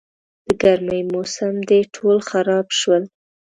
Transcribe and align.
د 0.45 0.47
ګرمي 0.61 1.01
موسم 1.11 1.55
دی، 1.69 1.79
ټول 1.95 2.17
خراب 2.29 2.67
شول. 2.79 3.03